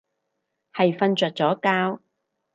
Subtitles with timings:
[0.73, 1.55] 係瞓着咗
[1.99, 2.03] 覺